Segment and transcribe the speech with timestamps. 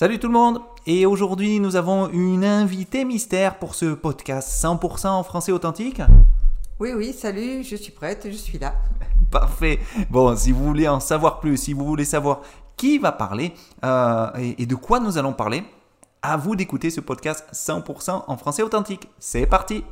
[0.00, 5.08] Salut tout le monde Et aujourd'hui nous avons une invitée mystère pour ce podcast 100%
[5.08, 6.00] en français authentique?
[6.78, 8.76] Oui, oui, salut, je suis prête, je suis là.
[9.30, 9.78] Parfait
[10.08, 12.40] Bon, si vous voulez en savoir plus, si vous voulez savoir
[12.78, 13.52] qui va parler
[13.84, 15.64] euh, et, et de quoi nous allons parler,
[16.22, 19.06] à vous d'écouter ce podcast 100% en français authentique.
[19.18, 19.84] C'est parti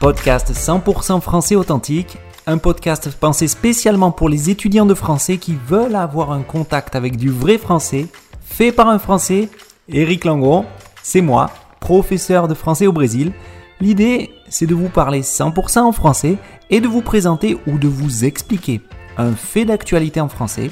[0.00, 5.94] Podcast 100% français authentique, un podcast pensé spécialement pour les étudiants de français qui veulent
[5.94, 8.06] avoir un contact avec du vrai français,
[8.42, 9.48] fait par un français,
[9.88, 10.64] Eric Langon,
[11.02, 11.50] c'est moi,
[11.80, 13.32] professeur de français au Brésil.
[13.80, 16.36] L'idée, c'est de vous parler 100% en français
[16.70, 18.80] et de vous présenter ou de vous expliquer
[19.18, 20.70] un fait d'actualité en français,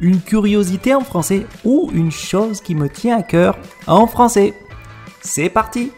[0.00, 4.54] une curiosité en français ou une chose qui me tient à cœur en français.
[5.22, 5.90] C'est parti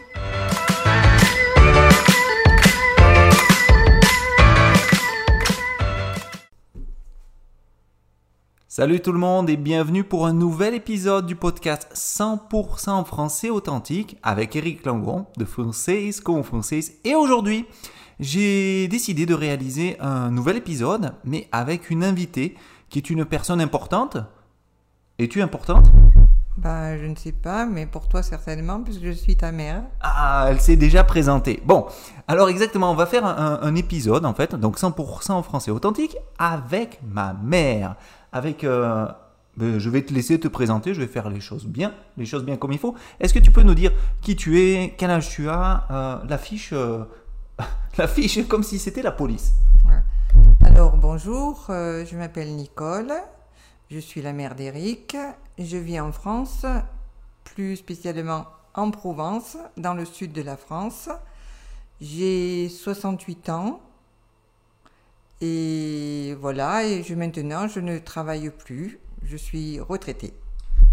[8.71, 13.49] Salut tout le monde et bienvenue pour un nouvel épisode du podcast 100% en français
[13.49, 16.81] authentique avec Eric Langon de Français comme Français.
[17.03, 17.65] Et aujourd'hui,
[18.19, 22.55] j'ai décidé de réaliser un nouvel épisode, mais avec une invitée
[22.89, 24.17] qui est une personne importante.
[25.17, 25.87] Es-tu importante?
[26.55, 29.81] Bah, je ne sais pas, mais pour toi certainement, puisque je suis ta mère.
[30.01, 31.59] Ah, elle s'est déjà présentée.
[31.65, 31.87] Bon,
[32.27, 36.17] alors exactement, on va faire un, un épisode en fait, donc 100% en français authentique
[36.37, 37.95] avec ma mère.
[38.31, 39.07] Avec, euh,
[39.59, 42.45] ben, je vais te laisser te présenter, je vais faire les choses bien, les choses
[42.45, 42.95] bien comme il faut.
[43.19, 46.69] Est-ce que tu peux nous dire qui tu es, quel âge tu as, euh, l'affiche,
[46.71, 47.03] euh,
[47.97, 49.53] l'affiche comme si c'était la police.
[50.63, 53.11] Alors, bonjour, euh, je m'appelle Nicole,
[53.91, 55.17] je suis la mère d'Eric,
[55.57, 56.65] je vis en France,
[57.43, 61.09] plus spécialement en Provence, dans le sud de la France.
[61.99, 63.81] J'ai 68 ans.
[65.41, 70.33] Et voilà, et je, maintenant je ne travaille plus, je suis retraitée.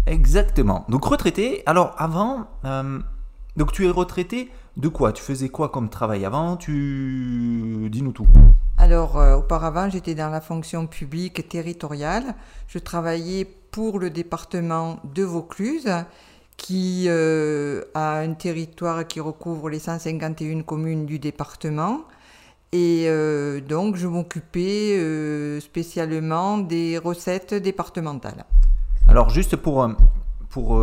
[0.05, 0.85] Exactement.
[0.89, 1.63] Donc retraité.
[1.65, 2.99] Alors avant, euh,
[3.57, 5.11] donc tu es retraité de quoi?
[5.11, 6.55] Tu faisais quoi comme travail avant?
[6.55, 8.27] Tu dis-nous tout.
[8.77, 12.35] Alors, euh, auparavant, j'étais dans la fonction publique territoriale.
[12.67, 15.89] Je travaillais pour le département de Vaucluse,
[16.57, 22.01] qui euh, a un territoire qui recouvre les 151 communes du département.
[22.73, 28.45] Et euh, donc, je m'occupais euh, spécialement des recettes départementales.
[29.07, 29.93] Alors juste pour, euh,
[30.49, 30.81] pour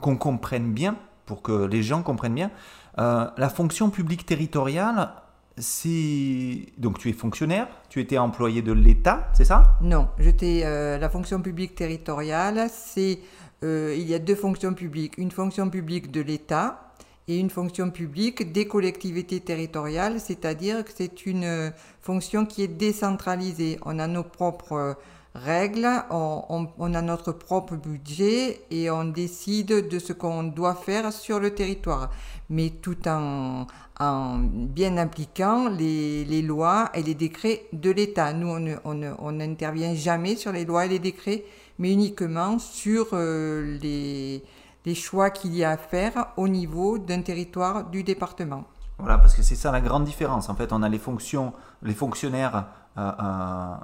[0.00, 0.96] qu'on comprenne bien,
[1.26, 2.50] pour que les gens comprennent bien,
[2.96, 5.10] la fonction publique territoriale,
[5.58, 6.66] c'est...
[6.78, 9.76] Donc tu es fonctionnaire, tu étais employé de l'État, c'est ça?
[9.82, 10.62] Non, j'étais
[10.98, 13.18] la fonction publique territoriale, c'est
[13.62, 16.91] il y a deux fonctions publiques, une fonction publique de l'État
[17.38, 21.70] une fonction publique des collectivités territoriales, c'est-à-dire que c'est une euh,
[22.00, 23.78] fonction qui est décentralisée.
[23.84, 24.94] On a nos propres euh,
[25.34, 31.40] règles, on, a notre propre budget et on décide de ce qu'on doit faire sur
[31.40, 32.10] le territoire,
[32.50, 33.66] mais tout en,
[33.98, 38.32] en bien appliquant les, lois et les décrets de l'État.
[38.32, 41.44] Nous, on n'intervient jamais sur les lois et les décrets,
[41.78, 44.42] mais uniquement sur euh, les,
[44.84, 48.64] les choix qu'il y a à faire au niveau d'un territoire du département.
[48.98, 50.48] Voilà, parce que c'est ça la grande différence.
[50.48, 52.66] En fait, on a les fonctions, les fonctionnaires,
[52.98, 53.74] euh, euh,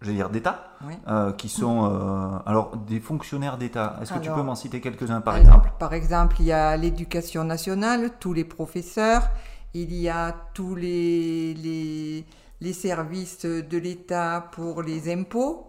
[0.00, 0.94] je veux dire d'État, Oui.
[1.08, 2.40] euh, qui sont...
[2.46, 5.72] alors, des fonctionnaires d'État, est-ce que tu peux m'en citer quelques-uns par Alors, exemple?
[5.78, 9.28] Par exemple, il y a l'éducation nationale, tous les professeurs,
[9.74, 12.24] il y a tous les, les,
[12.60, 15.66] les services de l'État pour les impôts,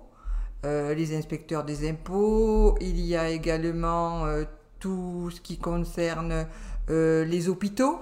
[0.66, 4.44] euh, les inspecteurs des impôts, il y a également euh,
[4.80, 6.48] tout ce qui concerne
[6.90, 8.00] euh, les hôpitaux,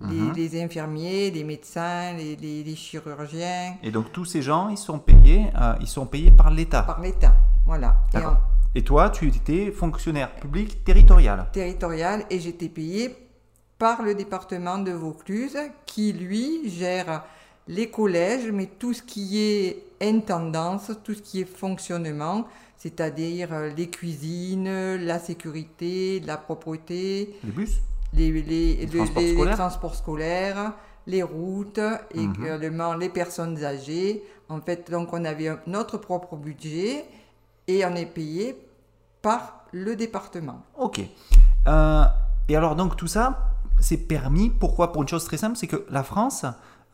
[0.00, 0.32] Mhm.
[0.34, 4.76] les, les infirmiers, les médecins, les, les- les chirurgiens, Et donc tous ces gens, ils
[4.76, 5.46] sont payés,
[5.80, 6.82] ils sont payés par l'État.
[6.82, 7.34] par l'État.
[7.64, 7.96] Voilà.
[8.12, 8.36] Et en-
[8.74, 11.46] Et toi, tu étais fonctionnaire public territorial.
[11.50, 13.16] territoriale et j'étais payée
[13.78, 15.56] par le département de Vaucluse
[15.86, 17.24] qui, lui, gère
[17.68, 22.46] les collèges, mais tout ce qui est intendance, tout ce qui est fonctionnement,
[22.76, 27.76] c'est-à-dire euh, les cuisines, la sécurité, la propreté, Les bus?
[28.12, 29.56] Les, les- le- transports les- scolaires?
[29.56, 30.72] transports scolaires,
[31.06, 31.80] les routes,
[32.14, 32.34] Mhm.
[32.46, 34.22] également les personnes âgées.
[34.48, 37.04] En fait, donc on avait un- notre propre budget
[37.66, 38.56] et on est payé
[39.22, 40.62] par le département.
[40.78, 41.00] Ok.
[41.66, 42.04] Euh,
[42.48, 43.50] et alors donc tout ça,
[43.80, 44.50] c'est permis.
[44.50, 44.92] Pourquoi?
[44.92, 46.44] Pour une chose très simple, c'est que la France,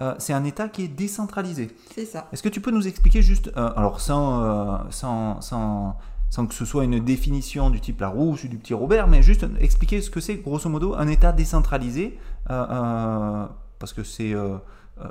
[0.02, 1.70] euh, c'est un État qui est décentralisé.
[1.94, 2.28] C'est ça.
[2.32, 5.96] Est-ce que tu peux nous expliquer juste, euh, alors sans, euh, sans, sans,
[6.28, 9.22] sans que ce soit une définition du type la rouge ou du petit Robert, mais
[9.22, 12.18] juste expliquer ce que c'est grosso modo un État décentralisé,
[12.48, 14.34] parce que c'est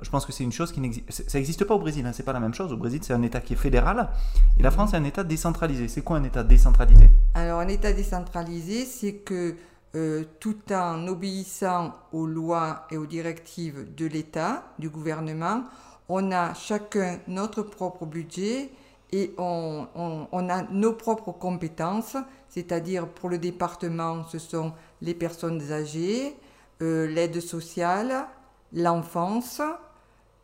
[0.01, 1.29] je pense que c'est une chose qui n'existe.
[1.29, 2.71] Ça n'existe pas au Brésil, hein, c'est pas la même chose.
[2.71, 4.09] Au Brésil, c'est un État qui est fédéral
[4.57, 5.87] et la France, c'est un État décentralisé.
[5.87, 7.09] C'est quoi un État décentralisé?
[7.33, 9.55] Alors, un État décentralisé, c'est que
[9.95, 15.63] euh, tout en obéissant aux lois et aux directives de l'État, du gouvernement,
[16.07, 18.71] on a chacun notre propre budget
[19.11, 19.87] et on,
[20.31, 22.15] on a nos propres compétences,
[22.47, 26.37] c'est-à-dire pour le département, ce sont les personnes âgées,
[26.81, 28.25] euh, l'aide sociale,
[28.73, 29.61] l'enfance,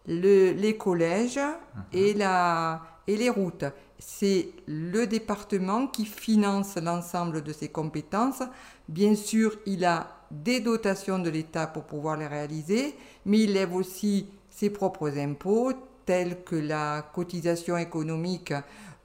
[0.08, 1.84] le, les collèges mhm.
[1.94, 3.66] et, la, et les routes.
[4.00, 8.44] C'est le département qui finance l'ensemble de ces compétences.
[8.88, 12.96] Bien sûr, il a des dotations de l'État pour pouvoir les réaliser,
[13.26, 15.74] mais il lève aussi ses propres impôts,
[16.06, 18.54] tels que la cotisation économique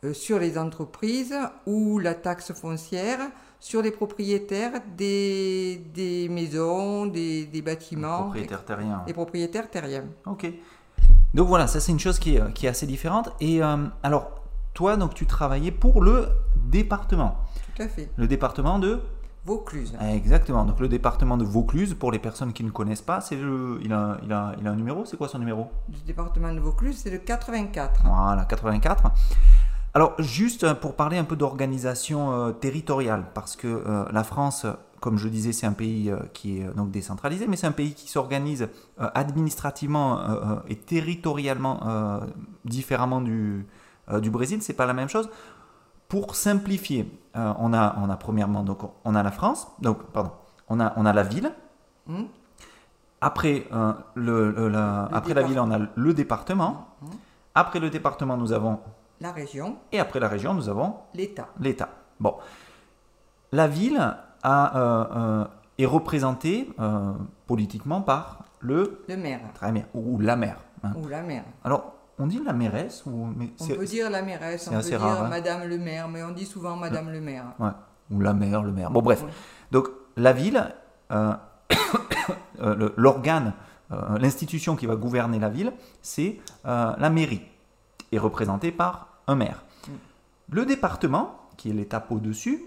[0.04, 1.36] euh, sur les entreprises
[1.66, 3.20] ou la taxe foncière
[3.60, 8.18] sur les propriétaires des, des maisons, des, des bâtiments.
[8.18, 9.02] Les propriétaires terriens.
[9.06, 10.04] Les propriétaires terriens.
[10.26, 10.52] Ok.
[11.32, 13.30] Donc voilà, ça c'est une chose qui est, qui est, assez différente.
[13.40, 14.41] Et euh, alors,
[14.74, 17.38] toi, donc tu travaillais pour le département.
[17.74, 18.10] Tout à fait.
[18.16, 19.00] Le département de
[19.44, 19.96] Vaucluse.
[20.00, 20.64] Exactement.
[20.64, 23.92] Donc le département de Vaucluse, pour les personnes qui ne connaissent pas, c'est le, il
[23.92, 25.04] a, il a, il a un numéro?
[25.04, 25.68] C'est quoi son numéro?
[25.88, 28.02] Le département de Vaucluse, c'est le 84.
[28.04, 29.10] Voilà, 84.
[29.94, 34.64] Alors juste pour parler un peu d'organisation euh, territoriale, parce que euh, la France,
[35.00, 37.94] comme je disais, c'est un pays euh, qui est donc décentralisé, mais c'est un pays
[37.94, 40.20] qui s'organise administrativement
[40.68, 42.20] et territorialement
[42.64, 43.66] différemment du,
[44.20, 44.62] du Brésil.
[44.62, 45.30] C'est pas la même chose.
[46.08, 50.32] Pour simplifier, on a, on a premièrement donc on a la France, donc pardon,
[50.68, 51.50] on a, on a la ville.
[52.06, 52.24] Mmh.
[53.22, 53.66] Après,
[54.14, 56.88] le, la, après la ville, on a le département.
[57.00, 57.06] Mmh.
[57.54, 58.80] Après le département, nous avons
[59.20, 59.76] la région.
[59.92, 61.48] Et après la région, nous avons l'État.
[61.60, 61.88] L'État.
[62.18, 62.34] Bon.
[63.52, 65.44] La ville a, euh, euh,
[65.78, 67.12] est représentée euh,
[67.46, 69.04] politiquement par le...
[69.08, 69.40] Le maire.
[69.54, 69.84] Très bien.
[69.94, 70.58] Ou, la maire.
[70.82, 70.92] Hein.
[70.96, 71.44] Ou la maire.
[71.64, 73.34] Alors, on dit la mairesse ou...
[73.60, 75.28] on peut dire la mairesse, on peut dire hein.
[75.28, 77.46] Madame le maire, mais on dit souvent Madame le maire.
[77.58, 77.70] Ouais.
[78.10, 78.90] Ou la maire, le maire.
[78.90, 79.24] Bon, bref.
[79.70, 80.74] Donc, la ville,
[82.96, 83.54] l'organe,
[84.18, 85.72] l'institution qui va gouverner la ville,
[86.02, 87.42] c'est la mairie,
[88.12, 89.64] est représentée par un maire.
[89.88, 89.92] Mm.
[90.50, 92.62] Le département, qui est l'étape au-dessus,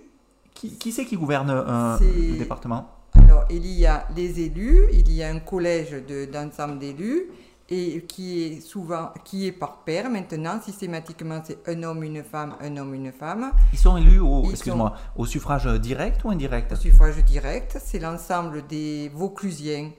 [0.56, 2.90] qui, qui c'est qui gouverne euh, le département?
[3.14, 5.96] Alors, il y a les élus, il y a un collège
[6.32, 7.28] d'ensemble d'élus,
[7.70, 12.56] et qui est souvent qui est par paire maintenant systématiquement c'est un homme une femme
[12.62, 16.76] un homme une femme ils sont élus au excuse-moi au suffrage direct ou indirect au
[16.76, 19.92] suffrage direct c'est l'ensemble des Vauclusiens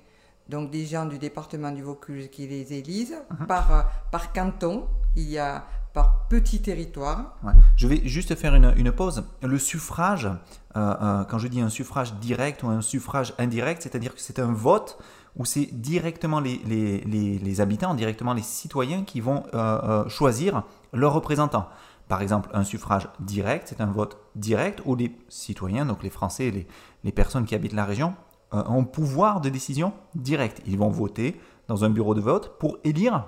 [0.49, 3.47] donc des gens du département du Vaucluse qui les élisent uh-huh.
[3.47, 4.87] par par canton
[5.17, 5.65] il y a
[5.97, 7.39] par petit territoire.
[7.75, 9.25] Je vais juste faire une, une pause.
[9.43, 10.37] Le suffrage, euh,
[10.77, 14.53] euh, quand je dis un suffrage direct ou un suffrage indirect, c'est-à-dire que c'est un
[14.53, 14.99] vote
[15.37, 20.63] où c'est directement les, les, les, habitants, directement les citoyens qui vont euh, choisir
[20.93, 21.69] leurs représentants.
[22.09, 26.51] Par exemple, un suffrage direct, c'est un vote direct où les citoyens, donc les Français,
[26.51, 26.67] les,
[27.05, 28.15] les personnes qui habitent la région,
[28.53, 30.63] ont pouvoir de décision direct.
[30.67, 33.27] Ils vont voter dans un bureau de vote pour élire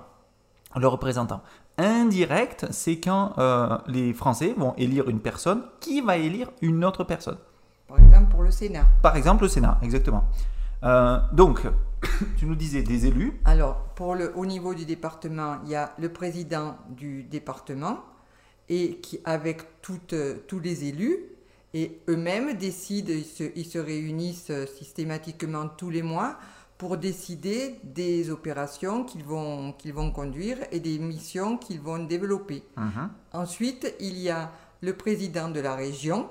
[0.75, 1.41] leurs représentants.
[1.77, 7.03] Indirect, c'est quand euh, les Français vont élire une personne qui va élire une autre
[7.03, 7.37] personne.
[7.87, 8.85] Par exemple pour le Sénat.
[9.01, 10.25] Par exemple le Sénat, exactement.
[10.83, 11.61] Euh, donc,
[12.37, 13.39] tu nous disais des élus.
[13.45, 17.99] Alors, pour le, au niveau du département, il y a le président du département
[18.69, 20.15] et qui avec toutes,
[20.47, 21.17] tous les élus
[21.73, 23.13] et eux-mêmes décident,
[23.55, 26.37] ils se réunissent systématiquement tous les mois
[26.79, 32.63] pour décider des opérations qu'ils vont, qu'ils vont conduire et des missions qu'ils vont développer.
[32.77, 33.09] Mhm.
[33.33, 36.29] Ensuite, il y a le président de la région,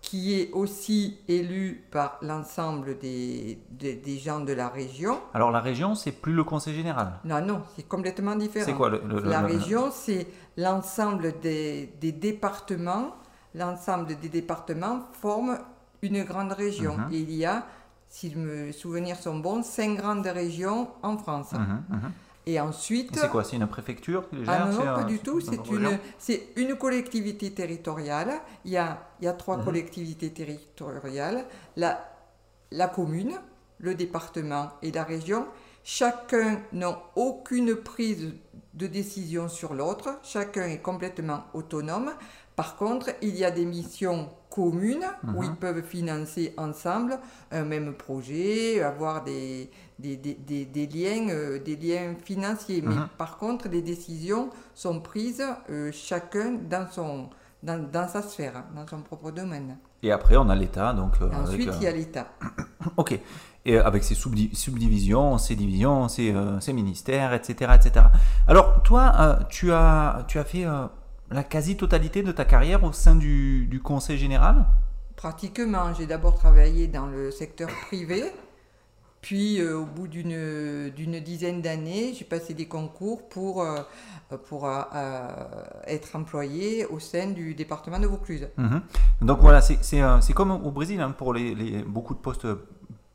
[0.00, 5.20] qui est aussi élu par l'ensemble des, des, gens de la région.
[5.34, 8.64] Alors la région, c'est plus le conseil général Non, non, c'est complètement différent.
[8.66, 10.26] C'est quoi le, La région, c'est
[10.56, 13.14] l'ensemble des, des, départements.
[13.54, 15.58] L'ensemble des départements forment
[16.02, 16.96] une grande région.
[16.96, 17.08] Mhm.
[17.12, 17.66] il y a
[18.08, 21.52] si mes souvenirs sont bons, cinq grandes régions en France.
[21.52, 22.12] Mhm, mhm.
[22.50, 23.16] Et ensuite.
[23.16, 25.40] C'est quoi C'est une préfecture qui Ah non, pas du tout.
[25.40, 28.40] C'est une, c'est une collectivité territoriale.
[28.64, 29.64] Il y a, il y a trois mhm.
[29.64, 31.44] collectivités territoriales
[31.76, 32.12] la,
[32.72, 33.34] la commune,
[33.78, 35.46] le département et la région.
[35.84, 38.34] Chacun n'a aucune prise
[38.74, 40.18] de décision sur l'autre.
[40.24, 42.10] Chacun est complètement autonome.
[42.56, 45.56] Par contre, il y a des missions communes où ils mhm.
[45.56, 47.20] peuvent financer ensemble
[47.52, 52.82] un même projet, avoir des, des, des, des, liens, euh, des liens financiers.
[52.82, 53.08] Mais mhm.
[53.18, 57.28] par contre, les décisions sont prises euh, chacun dans son,
[57.62, 59.76] dans, dans sa sphère, dans son propre domaine.
[60.02, 60.92] Et après, on a l'État.
[60.92, 62.28] Donc, euh, ensuite, avec, il y a l'État.
[62.96, 63.18] Ok.
[63.66, 68.06] Et avec ses subdi- subdivisions, ses divisions, ses, ses ministères, etc., etc.
[68.48, 70.64] Alors, toi, tu, as, tu as fait
[71.30, 74.64] la quasi-totalité de ta carrière au sein du, du Conseil général?
[75.14, 78.24] Pratiquement, j'ai d'abord travaillé dans le secteur privé,
[79.20, 83.80] puis euh, au bout d'une dizaine d'années, j'ai passé des concours pour, euh,
[84.48, 84.80] pour euh,
[85.86, 88.48] être employé au sein du département de Vaucluse.
[88.56, 88.80] Mhm.
[89.22, 92.46] Donc voilà, c'est comme au Brésil hein, pour les, les- beaucoup de postes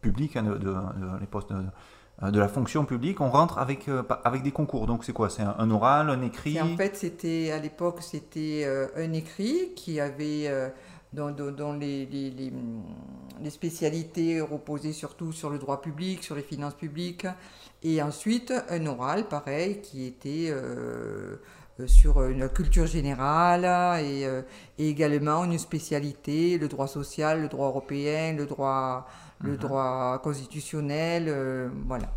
[0.02, 4.04] publics, hein, de, de- de- les postes de, la fonction publique, on rentre avec, euh,
[4.24, 4.86] avec des concours.
[4.88, 5.30] Donc c'est quoi?
[5.30, 6.56] C'est un, un oral, un écrit?
[6.58, 10.70] Et en fait, c'était à l'époque, c'était euh, un écrit qui avait euh,
[11.80, 12.84] les, les- les, hum,
[13.42, 17.28] les spécialités reposaient surtout sur le droit public, sur les finances publiques,
[17.84, 21.36] et ensuite un oral, pareil, qui était euh,
[21.80, 23.64] euh, sur une culture générale
[24.04, 24.42] et, euh,
[24.78, 29.08] et également une spécialité, le droit social, le droit européen, le droit,
[29.40, 32.08] le droit constitutionnel, euh, voilà.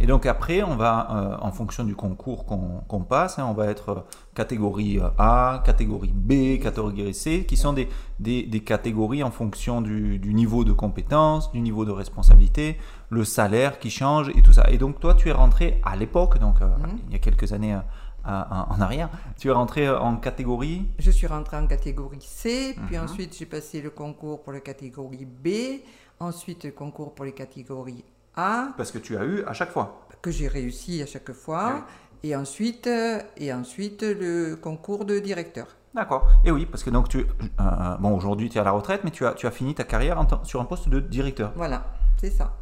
[0.00, 3.66] Et donc après, on va, euh, en fonction du concours qu'on passe, hein, on va
[3.66, 4.00] être euh,
[4.34, 7.88] catégorie euh, A, catégorie B, catégorie C, qui sont des,
[8.20, 12.78] des, des catégories en fonction du, du niveau de compétence, du niveau de responsabilité,
[13.10, 14.66] le salaire qui change et tout ça.
[14.70, 16.98] Et donc toi, tu es rentré à l'époque, donc euh, Mhm.
[17.08, 17.76] il y a quelques années
[18.24, 23.04] en arrière, tu es rentré en catégorie Je suis rentrée en catégorie C, puis Mhm.
[23.04, 25.80] ensuite j'ai passé le concours pour la catégorie B,
[26.20, 28.04] ensuite le concours pour les catégories
[28.38, 30.06] A, parce que tu as eu à chaque fois.
[30.22, 31.84] que j'ai réussi à chaque fois,
[32.22, 35.66] et ensuite, euh, et ensuite le concours de directeur.
[35.92, 36.28] D'accord.
[36.44, 39.10] Et oui, parce que donc tu, euh, bon aujourd'hui tu es à la retraite, mais
[39.10, 41.52] tu as, tu as fini ta carrière en sur un poste de directeur.
[41.56, 41.84] Voilà,
[42.20, 42.52] c'est ça.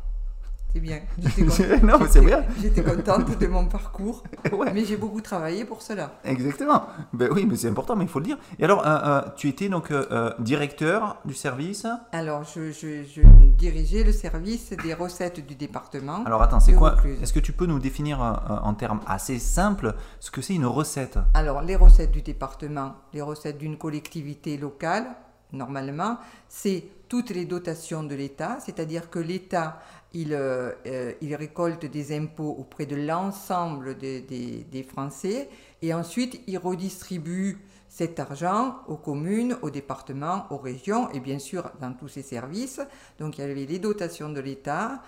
[0.80, 1.00] Bien.
[1.83, 2.45] Non, c'est bien.
[2.61, 4.73] J'étais contente de mon parcours, Ouais.
[4.75, 6.12] mais j'ai beaucoup travaillé pour cela.
[6.25, 6.85] Exactement.
[7.12, 8.38] Ben oui, mais c'est important, mais il faut le dire.
[8.59, 11.87] Et alors, euh, euh, tu étais donc euh, directeur du service?
[12.12, 13.23] Alors, je, je- je
[13.56, 16.23] dirigeais le service des recettes du département.
[16.25, 16.97] Alors attends, c'est quoi?
[17.23, 21.18] Est-ce que tu peux nous définir en termes assez simples ce que c'est une recette?
[21.35, 25.06] Alors, les recettes du département, les recettes d'une collectivité locale,
[25.52, 26.18] normalement,
[26.49, 29.78] c'est toutes les dotations de l'État, c'est-à-dire que l'État,
[30.16, 35.50] il, euh, euh, il récolte des impôts auprès de l'ensemble des, Français
[35.82, 37.58] et ensuite il redistribue
[37.88, 42.80] cet argent aux communes, aux départements, aux régions et bien sûr dans tous ces services.
[43.18, 45.02] Donc il y avait les dotations de l'État,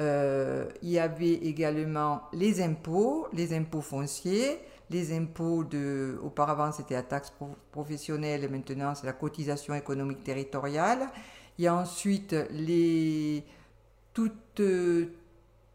[0.00, 6.18] euh, il y avait également les impôts, les impôts fonciers, les impôts de.
[6.22, 11.08] Auparavant, c'était la taxe pro- professionnelle, maintenant, c'est la cotisation économique territoriale.
[11.58, 13.44] Il y a ensuite les.
[14.14, 14.41] Toutes.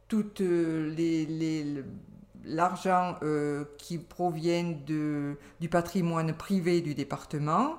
[0.08, 1.26] Toutes euh, les.
[1.26, 1.84] les-
[2.50, 7.76] L'argent euh, qui provient de, du patrimoine privé du département.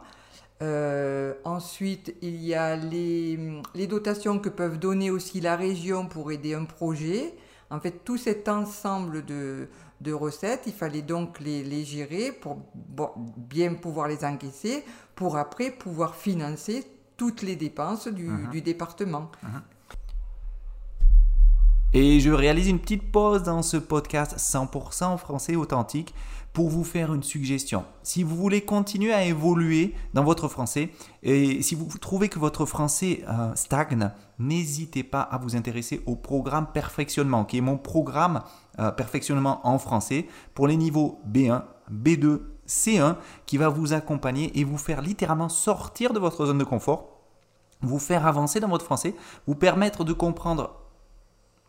[0.60, 3.38] Euh, ensuite, il y a les,
[3.74, 7.34] les dotations que peuvent donner aussi la région pour aider un projet.
[7.70, 9.68] En fait, tout cet ensemble de,
[10.02, 15.38] de recettes, il fallait donc les, les gérer pour bon, bien pouvoir les encaisser, pour
[15.38, 16.84] après pouvoir financer
[17.16, 19.30] toutes les dépenses du, du département.
[21.94, 26.14] Et je réalise une petite pause dans ce podcast 100% français authentique
[26.52, 27.82] pour vous faire une suggestion.
[28.02, 30.90] Si vous voulez continuer à évoluer dans votre français
[31.22, 36.14] et si vous trouvez que votre français euh, stagne, n'hésitez pas à vous intéresser au
[36.14, 38.42] programme perfectionnement, qui est mon programme
[38.78, 43.16] euh, perfectionnement en français pour les niveaux B1, B2, C1,
[43.46, 47.22] qui va vous accompagner et vous faire littéralement sortir de votre zone de confort,
[47.80, 49.14] vous faire avancer dans votre français,
[49.46, 50.77] vous permettre de comprendre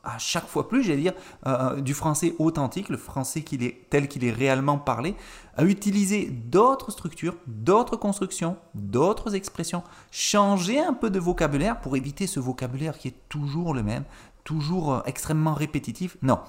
[0.03, 1.13] à chaque fois plus, j'allais dire,
[1.45, 5.15] euh, du français authentique, le français est, tel qu'il est réellement parlé,
[5.57, 12.27] à utiliser d'autres structures, d'autres constructions, d'autres expressions, changer un peu de vocabulaire pour éviter
[12.27, 14.05] ce vocabulaire qui est toujours le même,
[14.45, 16.17] toujours euh, extrêmement répétitif.
[16.21, 16.39] Non.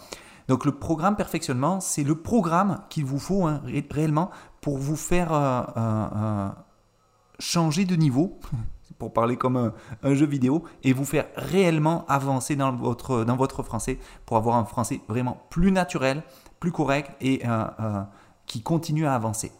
[0.48, 4.30] Donc le programme perfectionnement, c'est le programme qu'il vous faut hein, ré- réellement
[4.60, 6.48] pour vous faire euh, euh, euh,
[7.38, 8.38] changer de niveau,
[8.98, 13.62] pour parler comme un, jeu vidéo, et vous faire réellement avancer dans votre, dans votre
[13.62, 16.22] français pour avoir un français vraiment plus naturel,
[16.58, 18.02] plus correct et euh, euh,
[18.46, 19.52] qui continue à avancer.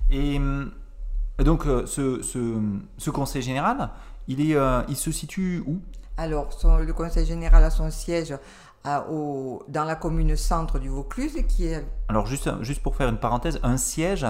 [0.10, 0.40] Et
[1.44, 2.62] donc euh, ce, ce-
[2.98, 3.90] ce conseil général,
[4.28, 5.80] il, est, euh, il se situe où?
[6.18, 8.36] Alors, son- le Conseil général a son siège
[9.10, 11.86] au, dans la commune centre du Vaucluse qui est...
[12.08, 14.26] Alors juste, juste pour faire une parenthèse, un siège,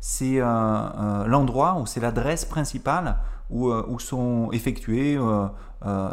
[0.00, 3.16] c'est l'endroit ou c'est l'adresse principale
[3.50, 5.18] où, où, sont effectuées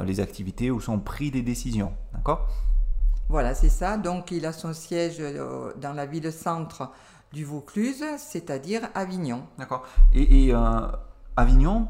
[0.04, 1.94] les activités, où sont prises des décisions.
[2.14, 2.48] D'accord?
[3.30, 3.98] Voilà, c'est ça.
[3.98, 5.22] Donc il a son siège
[5.80, 6.92] dans la ville-centre
[7.34, 9.44] du Vaucluse, c'est-à-dire Avignon.
[9.58, 9.86] D'accord.
[10.14, 10.54] Et, et
[11.38, 11.88] Avignon,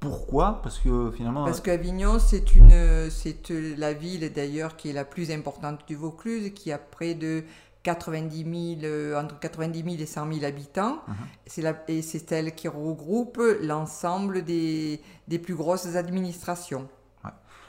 [0.00, 0.60] pourquoi?
[0.62, 1.44] Parce que finalement.
[1.44, 6.52] Parce qu'Avignon, c'est une, c'est la ville d'ailleurs qui est la plus importante du Vaucluse,
[6.54, 7.44] qui a près de
[7.84, 10.98] 90 000, entre 90 000 et 100 000 habitants.
[11.46, 16.88] C'est la, et c'est elle qui regroupe l'ensemble des, des plus grosses administrations.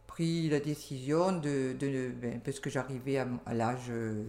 [0.07, 1.73] pris la décision de...
[1.79, 4.23] de ben, parce que j'arrivais à, à l'âge euh,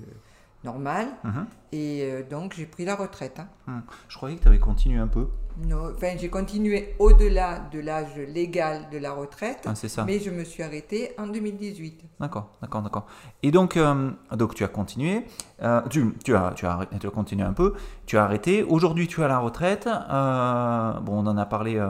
[0.62, 1.08] normal.
[1.24, 1.46] Mhm.
[1.72, 3.40] Et euh, donc, j'ai pris la retraite.
[3.40, 3.48] Hein.
[3.66, 3.80] Hmm.
[4.08, 5.28] Je croyais que tu avais continué un peu.
[5.66, 9.64] Non, enfin, j'ai continué au-delà de l'âge légal de la retraite.
[9.66, 10.04] Ah, c'est ça.
[10.04, 12.04] Mais je me suis arrêté en 2018.
[12.20, 13.06] D'accord, d'accord, d'accord.
[13.42, 15.24] Et donc, euh, donc tu as continué.
[15.62, 17.74] Euh, tu, tu, as, tu, as, tu as continué un peu.
[18.06, 18.62] Tu as arrêté.
[18.62, 19.86] Aujourd'hui, tu es à la retraite.
[19.86, 21.82] bon, on en a parlé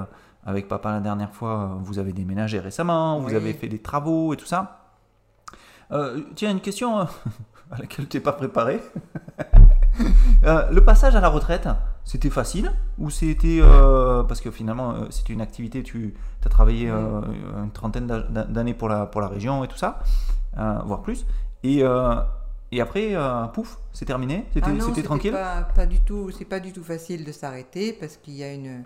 [0.47, 1.79] avec papa la dernière fois.
[1.83, 3.21] Vous avez déménagé récemment.
[3.21, 4.93] Vous avez fait des travaux et tout ça.
[6.35, 7.01] tiens, une question
[7.71, 8.81] à laquelle tu n'es pas préparé.
[10.45, 11.69] Euh, le passage à la retraite,
[12.09, 16.89] c'était facile ou c'était euh, parce que finalement euh, c'était une activité, tu as travaillé
[16.89, 20.01] une trentaine d'années pour la, pour la région et tout ça,
[20.57, 21.27] voire plus.
[21.63, 21.83] Et,
[22.73, 23.15] et après,
[23.53, 25.33] pouf, c'est terminé, c'était ah tranquille.
[25.33, 28.53] Pas, pas du tout, c'est pas du tout facile de s'arrêter parce qu'il y a
[28.53, 28.85] une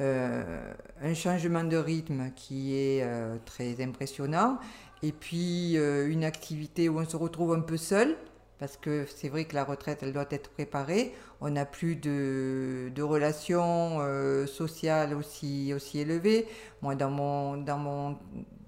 [0.00, 3.04] un changement de rythme qui est
[3.46, 4.58] très impressionnant
[5.02, 8.16] et puis euh, une activité où on se retrouve un peu seul,
[8.58, 11.14] parce que c'est vrai que la retraite, elle doit être préparée.
[11.40, 16.46] On n'a plus de, de relations euh, sociales aussi, aussi élevées.
[16.82, 18.18] Moi, dans mon, dans mon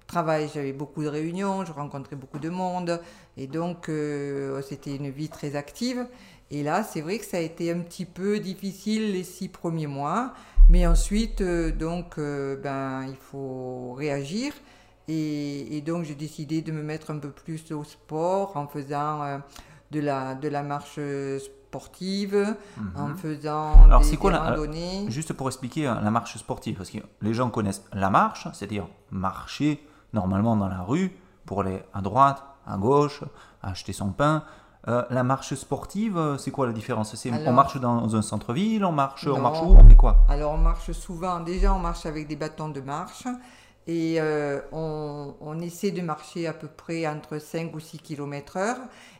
[0.06, 3.00] travail, j'avais beaucoup de réunions, je rencontrais beaucoup de monde,
[3.36, 6.06] et donc euh, c'était une vie très active.
[6.50, 9.86] Et là, c'est vrai que ça a été un petit peu difficile les six premiers
[9.86, 10.34] mois,
[10.68, 14.52] mais ensuite, donc, ben, il faut réagir.
[15.12, 19.38] Et, donc j'ai décidé de me mettre un peu plus au sport en faisant euh,
[19.90, 20.98] de, la, de la marche
[21.70, 22.56] sportive,
[22.96, 23.16] en mhm.
[23.16, 25.06] faisant Alors, des, quoi, randonnées.
[25.08, 28.86] juste pour expliquer euh, la marche sportive, parce que les gens connaissent la marche, c'est-à-dire
[29.10, 29.80] marcher
[30.12, 33.22] normalement dans la rue pour aller à droite, à gauche,
[33.62, 34.42] acheter son pain.
[34.88, 37.14] Euh, la marche sportive, c'est quoi la différence?
[37.14, 40.24] C'est, On marche dans un centre-ville, on marche, on marche où, on fait quoi?
[40.28, 43.26] Alors on marche souvent, déjà on marche avec des bâtons de marche.
[43.86, 48.76] Et euh, on, essaie de marcher à peu près entre 5 ou 6 km heure.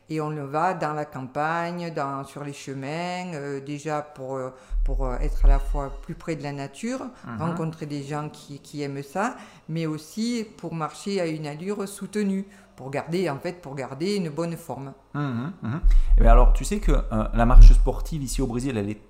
[0.09, 4.51] Et on le va dans la campagne, dans, sur les chemins, euh, déjà pour, euh,
[4.85, 7.39] pour être à la fois plus près de la nature, mhm.
[7.39, 9.37] rencontrer des gens qui, qui, aiment ça,
[9.69, 12.45] mais aussi pour marcher à une allure soutenue,
[12.75, 14.93] pour garder, en fait, pour garder une bonne forme.
[15.15, 15.81] Et mhm, mhm.
[16.19, 19.01] eh alors, tu sais que la marche sportive ici au Brésil, elle est,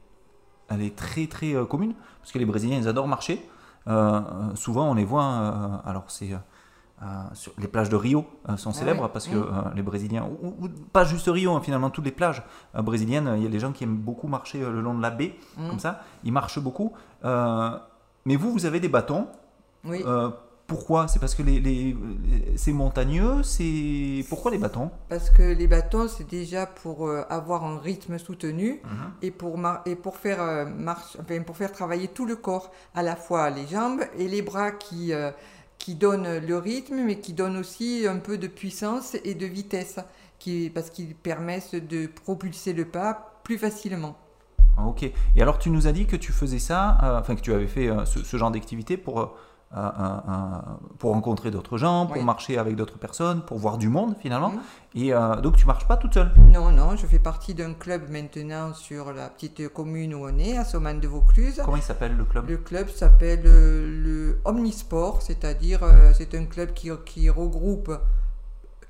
[0.68, 3.42] elle est très très commune, parce que les Brésiliens, ils adorent marcher.
[3.90, 4.20] Euh,
[4.54, 8.24] souvent on les voit, euh, alors c'est euh, sur les plages de Rio
[8.56, 9.36] sont célèbres parce que
[9.74, 12.42] les Brésiliens, ou, pas juste Rio, hein, finalement toutes les plages
[12.74, 15.34] brésiliennes, il y a des gens qui aiment beaucoup marcher le long de la baie,
[15.56, 15.68] mm.
[15.68, 16.92] comme ça, ils marchent beaucoup.
[17.24, 19.28] mais vous, vous avez des bâtons.
[19.84, 20.04] Oui.
[20.70, 21.08] Pourquoi?
[21.08, 21.96] C'est parce que les,
[22.54, 27.64] c'est montagneux C'est pourquoi les bâtons Parce que les bâtons, c'est déjà pour euh, avoir
[27.64, 29.12] un rythme soutenu mhm.
[29.20, 33.16] et pour et pour faire euh, marche, pour faire travailler tout le corps, à la
[33.16, 35.32] fois les jambes et les bras qui euh,
[35.78, 39.98] qui donnent le rythme, mais qui donnent aussi un peu de puissance et de vitesse,
[40.38, 44.16] qui parce qu'ils permettent de propulser le pas plus facilement.
[44.86, 45.02] Ok.
[45.02, 47.90] Et alors tu nous as dit que tu faisais ça, enfin que tu avais fait
[48.04, 49.34] ce, ce, genre d'activité pour
[50.98, 54.50] pour rencontrer d'autres gens, pour marcher avec d'autres personnes, pour voir du monde finalement.
[54.50, 54.60] Mhm.
[54.94, 56.32] Et donc tu marches pas toute seule?
[56.52, 60.56] Non, non, je fais partie d'un club maintenant sur la petite commune où on est,
[60.56, 61.62] à Soman de Vaucluse.
[61.64, 62.48] Comment il s'appelle le club?
[62.48, 65.80] Le club s'appelle le Omnisport, c'est-à-dire
[66.14, 67.92] c'est un club qui, qui, regroupe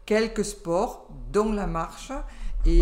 [0.07, 2.13] quelques sports, dont la marche.
[2.65, 2.81] Et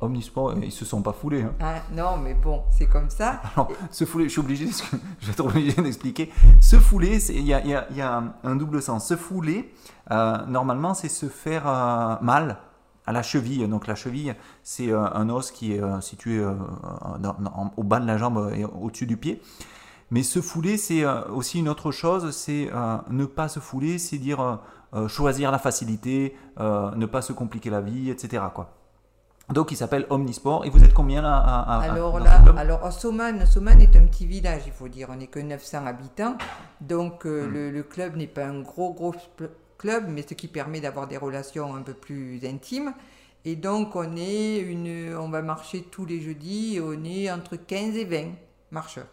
[0.00, 1.42] Omnisport, ils se sont pas foulés.
[1.42, 1.54] Hein.
[1.60, 3.40] Ah, non, mais bon, c'est comme ça.
[3.54, 4.66] Alors, se fouler, je suis obligé,
[5.20, 6.30] je vais être obligé d'expliquer.
[6.60, 9.08] Se fouler, il y a, y, a, y a, un double sens.
[9.08, 9.72] Se fouler,
[10.10, 12.58] euh, normalement, c'est se faire euh, mal
[13.06, 13.66] à la cheville.
[13.66, 18.52] Donc la cheville, c'est euh, un os qui est situé au bas de la jambe
[18.54, 19.42] et au-dessus du pied.
[20.10, 22.30] Mais se fouler, c'est aussi une autre chose.
[22.30, 22.70] C'est
[23.10, 24.60] ne pas se fouler, c'est dire
[25.06, 28.44] choisir la facilité, ne pas se compliquer la vie, etc.
[28.54, 28.77] Quoi.
[29.52, 30.66] Donc il s'appelle Omnisport.
[30.66, 34.62] Et vous êtes combien là à, Alors là, alors Soman, Soman est un petit village,
[34.66, 35.08] il faut dire.
[35.10, 36.36] On n'est que 900 habitants.
[36.80, 37.74] Donc euh, hmm.
[37.74, 39.14] le, club n'est pas un gros gros
[39.78, 42.92] club, mais ce qui permet d'avoir des relations un peu plus intimes.
[43.44, 46.76] Et donc on est une, on va marcher tous les jeudis.
[46.76, 48.32] Et on est entre 15 et 20
[48.70, 49.06] marcheurs.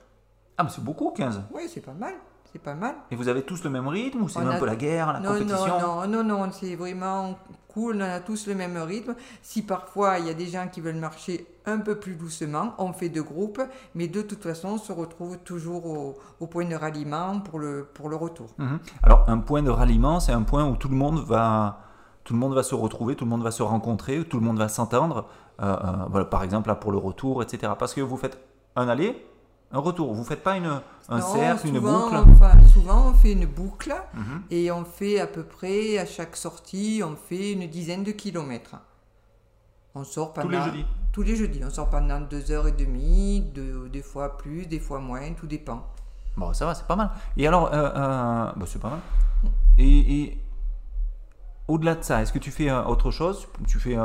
[0.57, 1.43] Ah mais c'est beaucoup 15.
[1.53, 2.13] Oui, c'est pas mal.
[2.55, 2.95] C'est pas mal.
[3.11, 5.77] Et vous avez tous le même rythme ou c'est un peu la guerre, la compétition
[5.77, 7.37] Non, non, non, non, c'est vraiment
[7.67, 9.13] cool, on a tous le même rythme.
[9.41, 12.93] Si parfois il y a des gens qui veulent marcher un peu plus doucement, on
[12.93, 13.61] fait deux groupes,
[13.93, 18.07] mais de toute façon on se retrouve toujours au, point de ralliement pour le, pour
[18.07, 18.47] le retour.
[18.57, 18.79] Mhm.
[19.03, 21.81] Alors un point de ralliement, c'est un point où tout le monde va...
[22.23, 24.57] Tout le monde va se retrouver, tout le monde va se rencontrer, tout le monde
[24.57, 25.27] va s'entendre.
[25.61, 27.73] Euh, euh, voilà, par exemple, là pour le retour, etc.
[27.77, 28.39] Parce que vous faites
[28.75, 29.23] un aller,
[29.75, 30.13] un retour.
[30.13, 32.15] Vous faites pas une, un cercle, une boucle
[32.71, 34.41] Souvent, on fait une boucle mhm.
[34.49, 38.75] et on fait à peu près, à chaque sortie, on fait une dizaine de kilomètres.
[39.93, 40.47] On sort pendant...
[40.47, 41.61] Tous les jeudis Tous les jeudis.
[41.65, 43.41] On sort pendant deux heures et demie,
[43.91, 45.85] des fois plus, des fois moins, tout dépend.
[46.37, 47.11] Bon, ça va, c'est pas mal.
[47.37, 48.99] Et alors, euh, euh bah, c'est pas mal.
[49.77, 50.37] Et,
[51.67, 53.47] au-delà de ça, est-ce que tu fais euh, autre chose?
[53.67, 53.97] Tu fais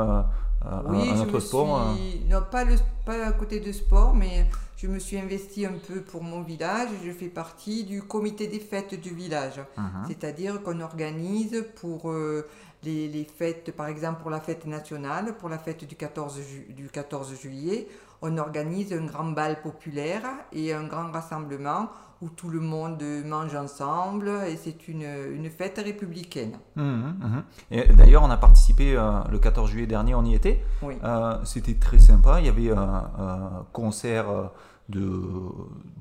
[0.65, 1.95] euh, un, autre sport
[2.29, 4.45] Non, pas, le, pas à côté de sport, mais
[4.77, 6.89] je me suis investi un peu pour mon village.
[7.03, 9.59] Je fais partie du comité des fêtes du village.
[9.77, 9.85] Mhm.
[10.07, 12.47] C'est-à-dire qu'on organise pour euh,
[12.83, 17.39] les, fêtes, par exemple pour la fête nationale, pour la fête du 14, du 14
[17.39, 17.87] juillet,
[18.21, 21.89] on organise un grand bal populaire et un grand rassemblement
[22.21, 26.53] où tout le monde mange ensemble et c'est une, une, fête républicaine.
[26.75, 27.43] Mhm, mhm.
[27.71, 30.63] Et d'ailleurs, on a participé euh, le 14 juillet dernier, on y était.
[30.83, 32.39] Euh, c'était très sympa.
[32.39, 34.51] Il y avait un concert
[34.91, 34.99] de,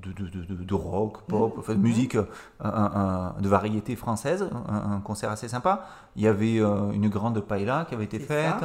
[0.02, 5.87] de, de, rock, pop, enfin, de musique de variété française, un, concert assez sympa.
[6.16, 8.64] Il y avait euh, une grande paella qui avait été faite.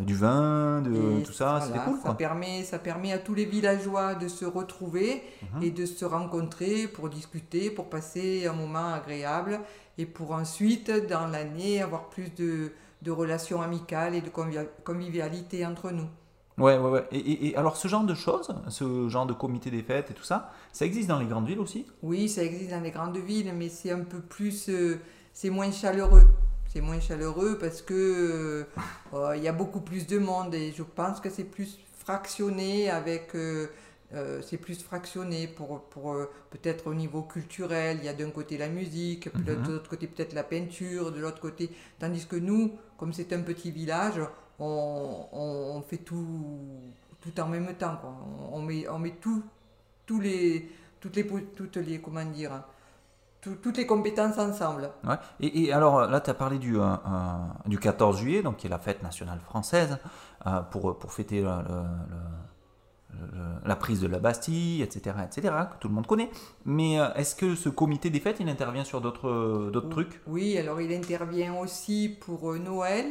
[0.00, 1.98] Du vin, de tout ça, c'était cool.
[2.02, 5.22] Ça, Permet, ça permet à tous les villageois de se retrouver
[5.54, 5.62] mhm.
[5.62, 9.60] et de se rencontrer pour discuter, pour passer un moment agréable
[9.96, 14.30] et pour ensuite, dans l'année, avoir plus de, de relations amicales et de
[14.84, 16.08] convivialité entre nous.
[16.56, 17.04] Ouais, ouais, ouais.
[17.12, 20.52] Et, alors, ce genre de choses, ce genre de comité des fêtes et tout ça,
[20.72, 21.86] ça existe dans les grandes villes aussi?
[22.02, 24.68] Oui, ça existe dans les grandes villes, mais c'est un peu plus.
[24.68, 25.00] Euh,
[25.32, 26.22] c'est moins chaleureux.
[26.74, 28.64] C'est moins chaleureux parce que euh,
[29.16, 32.90] euh, il y a beaucoup plus de monde et je pense que c'est plus fractionné
[32.90, 33.32] avec.
[34.42, 36.16] c'est plus fractionné pour, pour
[36.50, 37.98] peut-être au niveau culturel.
[38.00, 39.44] Il y a d'un côté la musique, mhm.
[39.44, 41.70] de l'autre côté peut-être la peinture, de l'autre côté.
[42.00, 44.20] Tandis que nous, comme c'est un petit village,
[44.58, 46.26] on, fait tout,
[47.20, 48.00] tout en même temps.
[48.52, 49.42] On, met, on met tout,
[50.06, 52.62] tous les, toutes, les, toutes les, comment dire,
[53.62, 54.90] toutes les compétences ensemble.
[55.06, 55.16] Ouais.
[55.40, 56.96] Et, alors là, tu as parlé du, euh, euh,
[57.66, 59.98] du 14 juillet, donc qui est la fête nationale française,
[60.46, 61.44] euh, pour, pour fêter
[63.64, 66.30] la prise de la Bastille, etc., etc., que tout le monde connaît.
[66.64, 70.20] Mais est-ce que ce comité des fêtes, il intervient sur d'autres d'autres trucs?
[70.26, 73.06] Oui, alors il intervient aussi pour Noël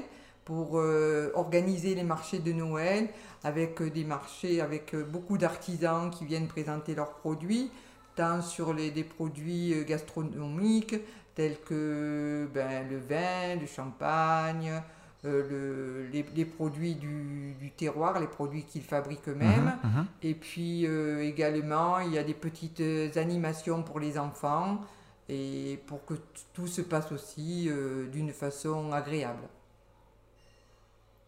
[0.46, 3.10] pour euh, organiser les marchés de Noël
[3.44, 7.72] avec euh, des marchés avec euh, beaucoup d'artisans qui viennent présenter leurs produits,
[8.16, 10.96] tant sur les, des produits gastronomiques
[11.36, 14.82] tels que ben, le vin, le champagne,
[15.24, 19.78] le, les, produits du, du, terroir, les produits qu'ils fabriquent eux-mêmes.
[19.84, 20.06] Mhm, mhm.
[20.22, 22.84] Et puis également, il y a des petites
[23.16, 24.82] animations pour les enfants
[25.30, 26.16] et pour que
[26.54, 27.70] tout se passe aussi
[28.12, 29.48] d'une façon agréable.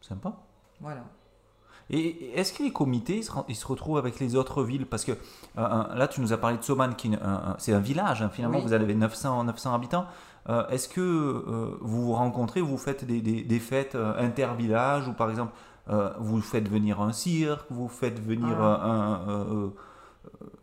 [0.02, 0.38] Sympa.
[0.80, 1.04] Voilà.
[1.90, 4.86] Et est-ce que les comités ils se, retrouvent avec les autres villes?
[4.86, 5.18] Parce que euh,
[5.56, 7.12] là, tu nous as parlé de Soman, qui
[7.58, 10.06] c'est un village, hein, finalement, vous avez 900, 900 habitants.
[10.48, 15.14] Euh, est-ce que euh, vous vous rencontrez, vous faites des, des, des fêtes inter-villages, ou
[15.14, 15.54] par exemple,
[16.20, 19.22] vous faites venir un cirque, vous faites venir ah.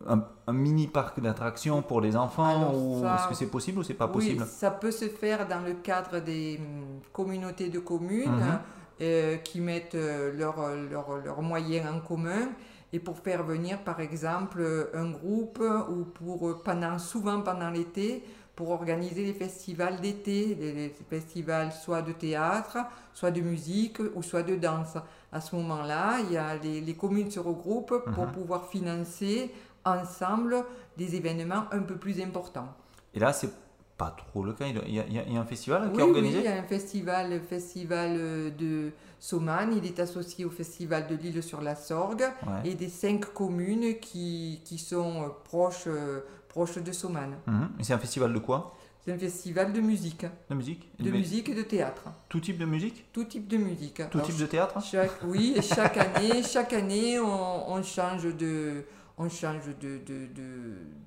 [0.05, 4.09] un, mini parc d'attractions pour les enfants ou est-ce que c'est possible ou c'est pas
[4.09, 4.45] possible?
[4.45, 8.59] ça peut se faire dans le cadre des hum, communautés de communes mhm.
[9.01, 12.49] Euh, qui mettent leurs leur, leur moyens en commun
[12.91, 18.23] et pour faire venir par exemple un groupe ou pour pendant souvent pendant l'été
[18.55, 22.77] pour organiser les festivals d'été, les festivals soit de théâtre,
[23.13, 24.95] soit de musique ou soit de danse.
[25.31, 28.31] À ce moment-là, il y a les, les, communes se regroupent pour mhm.
[28.31, 29.51] pouvoir financer
[29.83, 30.63] ensemble
[30.97, 32.69] des événements un peu plus importants.
[33.15, 33.49] Et là, c'est
[33.97, 34.65] pas trop le cas.
[34.67, 36.59] Il y a, il y a un festival qui est organisé Oui, il y a
[36.59, 38.17] un festival, le festival
[38.57, 39.73] de Soman.
[39.77, 42.25] Il est associé au festival de l'île sur la Sorgue
[42.65, 45.87] et des cinq communes qui, qui sont proches,
[46.49, 47.35] proches de Soman.
[47.45, 47.69] Mhm.
[47.81, 48.75] C'est un festival de quoi?
[49.05, 50.25] C'est un festival de musique.
[50.49, 50.89] De musique?
[50.97, 52.03] De musique et de théâtre.
[52.29, 53.11] Tout type de musique?
[53.11, 54.01] Tout type de musique.
[54.09, 54.79] Tout type de théâtre
[55.25, 58.85] Oui, chaque année, chaque année on, on change de,
[59.17, 60.27] on change de, de,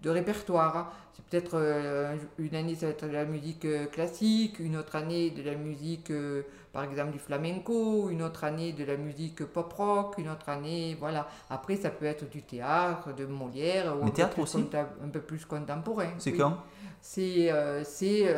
[0.02, 0.92] de, répertoire.
[1.12, 4.94] C'est peut-être euh, une année, ça va être de la musique euh, classique, une autre
[4.94, 6.42] année de la musique, euh,
[6.72, 11.26] par exemple, du flamenco, une autre année de la musique pop-rock, une autre année, voilà.
[11.50, 14.68] Après, ça peut être du théâtre, de Molière, ou un, théâtre peu aussi
[15.02, 16.10] un peu plus contemporain.
[16.18, 16.58] C'est quand?
[17.00, 17.52] C'est,
[17.84, 18.34] c'est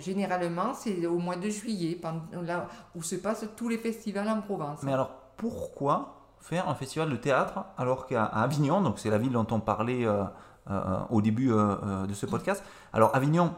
[0.00, 4.40] généralement c'est au mois de juillet, pendant, là où se passent tous les festivals en
[4.40, 4.80] Provence.
[4.82, 9.32] Mais alors pourquoi faire un festival de théâtre alors qu'à Avignon, donc c'est la ville
[9.32, 10.24] dont on parlait euh,
[10.70, 12.64] euh, au début euh, de ce podcast.
[12.92, 13.52] Alors Avignon,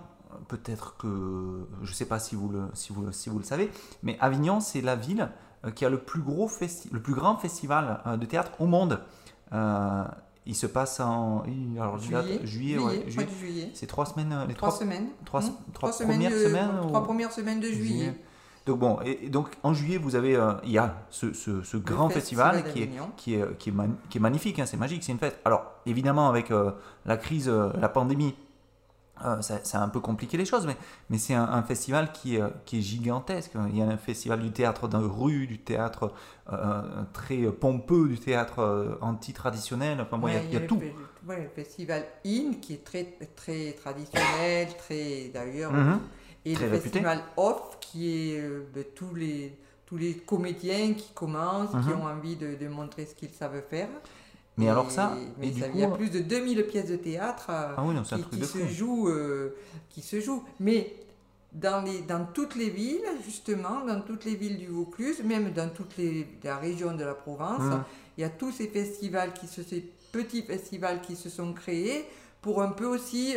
[0.48, 3.70] peut-être que je ne sais pas si vous, le, si, vous, si vous le savez,
[4.02, 5.30] mais Avignon c'est la ville
[5.76, 6.50] qui a le plus, gros
[6.90, 8.98] le plus grand festival de théâtre au monde.
[9.52, 11.44] il se passe en
[11.78, 15.54] alors, juillet, juillet, juillet, C'est trois semaines, les trois, semaines, trois, mmh.
[15.72, 18.12] trois, premières semaines, trois premières semaines de juillet.
[18.66, 22.08] Donc bon, et, donc en juillet, vous avez, euh, il y a ce, ce, grand
[22.08, 23.74] festival, qui, est, qui, est, qui, est
[24.08, 25.40] qui est magnifique, hein, c'est magique, c'est une fête.
[25.44, 26.70] Alors évidemment, avec euh,
[27.04, 28.34] la crise, euh, la pandémie,
[29.40, 30.76] ça, ça, a un peu compliqué les choses, mais,
[31.08, 33.52] mais c'est un, festival qui est, qui est gigantesque.
[33.68, 36.12] Il y a un festival du théâtre de rue, du théâtre
[37.12, 40.00] très pompeux, du théâtre anti-traditionnel.
[40.00, 40.80] Enfin, il y a, tout.
[41.28, 45.72] Le, le festival IN qui est très, très traditionnel, très d'ailleurs.
[45.72, 46.00] Mhm.
[46.44, 51.70] Et le festival Off qui est euh, ben, tous, les, tous les comédiens qui commencent,
[51.70, 52.00] qui mhm.
[52.00, 53.88] ont envie de, de montrer ce qu'ils savent faire.
[54.58, 57.74] Mais alors ça, mais ça, il y a plus de 2000 pièces de théâtre euh,
[57.76, 57.84] ah
[58.30, 59.56] qui, se jouent, euh,
[59.88, 60.44] qui se jouent.
[60.60, 60.94] Mais
[61.52, 65.70] dans, les, dans toutes les villes, justement, dans toutes les villes du Vaucluse, même dans
[65.70, 67.82] toute les, la région de la Provence, mhm.
[68.18, 72.04] il y a tous ces festivals, qui se, ces petits festivals qui se sont créés
[72.42, 73.34] pour un peu aussi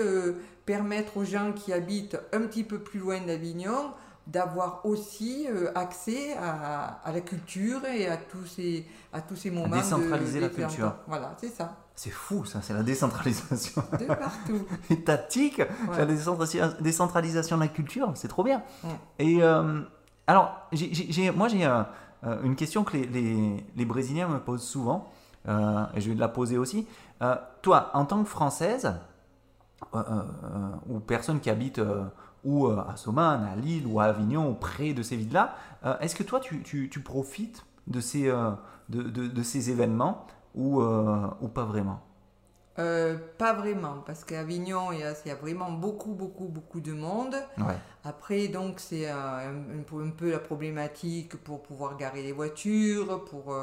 [0.65, 3.93] permettre aux gens qui habitent un petit peu plus loin d'Avignon
[4.27, 9.51] d'avoir aussi euh, accès à, à, la culture et à tous ces, à tous ces
[9.51, 9.75] moments.
[9.75, 10.95] décentraliser la culture.
[11.07, 11.77] Voilà, c'est ça.
[11.95, 13.83] C'est fou, ça, c'est la décentralisation.
[13.99, 14.65] De partout.
[14.89, 15.61] Étatique,
[15.95, 18.63] la décentralisation de la culture, c'est trop bien.
[19.19, 19.81] Et euh,
[20.27, 20.69] alors,
[21.35, 21.83] moi j'ai euh,
[22.43, 25.09] une question que les, les, les, Brésiliens me posent souvent,
[25.47, 26.88] et je vais la poser aussi.
[27.62, 28.93] toi, en tant que Française,
[29.93, 31.79] ou personne qui habite
[32.45, 35.55] ou euh, à Soman, à Lille ou à Avignon, près de ces villes-là.
[35.84, 38.51] Euh, est-ce que toi, tu, tu, profites de ces, euh,
[38.88, 42.01] de, de, de, ces événements ou, ou pas vraiment?
[42.75, 46.81] Pas vraiment, parce qu'à Avignon, il y, a, il y, a, vraiment beaucoup, beaucoup, beaucoup
[46.81, 47.36] de monde.
[48.03, 49.55] Après, donc, c'est un,
[49.97, 53.55] un, peu la problématique pour pouvoir garer les voitures, pour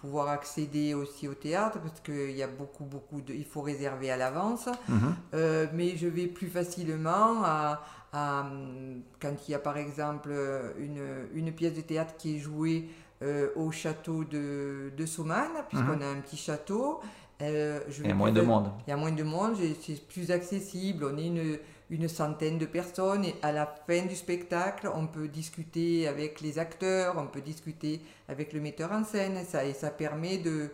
[0.00, 4.10] pouvoir accéder aussi au théâtre parce qu'il y a beaucoup beaucoup de il faut réserver
[4.10, 5.14] à l'avance mhm.
[5.34, 7.82] euh, mais je vais plus facilement à,
[8.12, 10.32] quand il y a par exemple
[10.78, 11.02] une,
[11.34, 12.88] une, pièce de théâtre qui est jouée
[13.22, 16.02] euh, au château de, de puisqu'on mhm.
[16.02, 17.00] a un petit château
[17.42, 20.06] euh, je il y a moins de monde il y a moins de monde c'est
[20.08, 21.58] plus accessible on est une
[21.90, 26.58] une centaine de personnes et à la fin du spectacle, on peut discuter avec les
[26.58, 30.70] acteurs, on peut discuter avec le metteur en scène et ça, et ça permet de,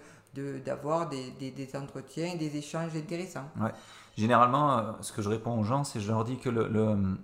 [0.64, 3.48] d'avoir des, des, entretiens et des échanges intéressants.
[3.60, 3.70] Ouais.
[4.16, 6.68] Généralement, euh, ce que je réponds aux gens, c'est je leur dis que le,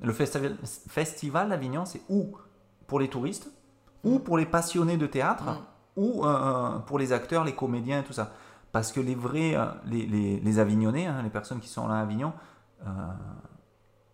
[0.02, 0.56] le, festival,
[0.88, 2.36] festival d'Avignon, c'est ou
[2.86, 3.50] pour les touristes,
[4.04, 5.56] ou pour les passionnés de théâtre, mm.
[5.96, 8.32] ou euh, pour les acteurs, les comédiens, tout ça.
[8.70, 11.96] Parce que les vrais, euh, les, les, les Avignonnais, hein, les personnes qui sont là
[11.96, 12.32] à Avignon,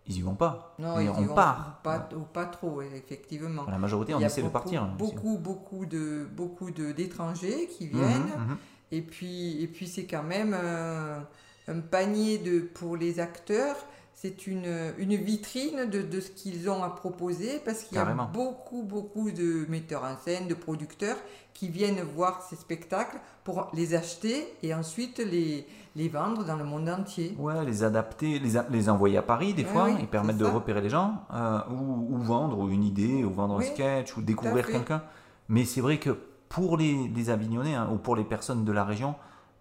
[0.07, 0.75] ils y vont pas.
[0.79, 1.81] Non, ils on y part.
[1.83, 3.65] Pas, ou pas trop, effectivement.
[3.69, 4.83] La majorité, on essaie de partir.
[4.83, 8.21] Hein, beaucoup, beaucoup de beaucoup de d'étrangers qui mhm, viennent.
[8.21, 8.57] Mhm.
[8.91, 13.75] Et puis, et puis c'est quand même un, panier de pour les acteurs.
[14.19, 14.65] C'est une,
[14.97, 19.29] une vitrine de, de ce qu'ils ont à proposer parce qu'il y a beaucoup, beaucoup
[19.29, 21.17] de metteurs en scène, de producteurs
[21.53, 26.63] qui viennent voir ces spectacles pour les acheter et ensuite les, les vendre dans le
[26.63, 27.35] monde entier.
[27.37, 30.81] Ouais, les adapter, les, les envoyer à Paris des fois, oui, ils permettent de repérer
[30.81, 34.65] les gens, euh, ou, ou vendre une idée, ou vendre Oui, un sketch, ou découvrir
[34.65, 35.03] quelqu'un.
[35.47, 36.17] Mais c'est vrai que
[36.49, 39.13] pour les, les Avignonnais, hein, ou pour les personnes de la région,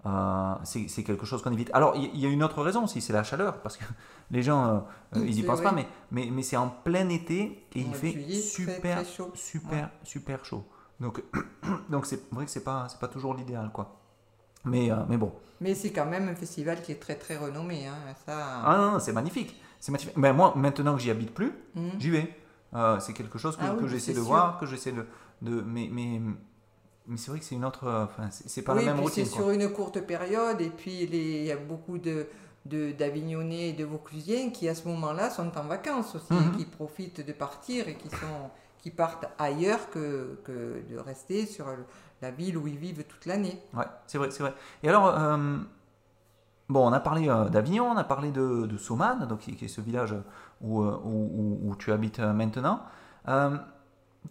[0.06, 1.70] euh, c'est quelque chose qu'on évite.
[1.74, 3.84] Alors, il y, a une autre raison aussi, c'est la chaleur, parce que
[4.30, 5.64] les gens, euh, ils y C'est pensent vrai.
[5.70, 9.32] pas, mais, mais, mais c'est en plein été, et il fait juillet, super, chaud.
[9.34, 10.64] super, super chaud.
[11.00, 11.22] Donc,
[11.90, 14.00] donc c'est vrai que c'est pas, pas toujours l'idéal, quoi.
[14.64, 15.32] Mais, euh, mais bon.
[15.60, 17.86] Mais c'est quand même un festival qui est très très renommé.
[17.86, 17.94] Hein.
[18.24, 19.60] Ça, Ah non, non, c'est magnifique.
[19.80, 20.16] C'est magnifique.
[20.16, 21.90] Mais moi, maintenant que j'y habite plus, Mhm.
[21.98, 22.36] j'y vais.
[23.00, 24.26] C'est quelque chose que, Ah oui, que j'essaie de sûr.
[24.26, 25.06] voir, que j'essaie de,
[25.40, 25.62] de.
[25.62, 26.20] Mais, mais,
[27.08, 27.86] mais c'est vrai que c'est une autre.
[27.88, 29.24] Enfin, c'est pas oui, la même routine.
[29.24, 32.26] c'est sur une courte période et puis il y a beaucoup de
[32.64, 36.56] d'Avignonnais et de Vauclusiens qui à ce moment-là sont en vacances aussi, Mhm.
[36.56, 41.66] qui profitent de partir et qui sont qui partent ailleurs que, que de rester sur
[42.22, 43.60] la ville où ils vivent toute l'année.
[43.74, 44.54] Ouais, c'est vrai, c'est vrai.
[44.82, 45.56] Et alors, euh,
[46.68, 49.64] bon, on a parlé euh, d'Avignon, on a parlé de, de Saumane, donc qui, qui
[49.64, 50.14] est ce village
[50.60, 52.80] où, euh, où, où- où tu habites maintenant.
[53.28, 53.56] Euh,